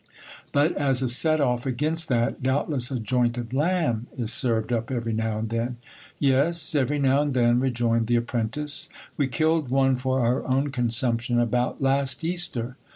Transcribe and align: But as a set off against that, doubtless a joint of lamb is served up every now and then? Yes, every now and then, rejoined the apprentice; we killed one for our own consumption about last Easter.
But 0.51 0.73
as 0.77 1.03
a 1.03 1.07
set 1.07 1.39
off 1.39 1.67
against 1.67 2.09
that, 2.09 2.41
doubtless 2.41 2.89
a 2.89 2.99
joint 2.99 3.37
of 3.37 3.53
lamb 3.53 4.07
is 4.17 4.33
served 4.33 4.73
up 4.73 4.89
every 4.89 5.13
now 5.13 5.37
and 5.37 5.49
then? 5.51 5.77
Yes, 6.17 6.73
every 6.73 6.97
now 6.97 7.21
and 7.21 7.35
then, 7.35 7.59
rejoined 7.59 8.07
the 8.07 8.15
apprentice; 8.15 8.89
we 9.15 9.27
killed 9.27 9.69
one 9.69 9.97
for 9.97 10.19
our 10.21 10.43
own 10.47 10.71
consumption 10.71 11.39
about 11.39 11.83
last 11.83 12.23
Easter. 12.23 12.77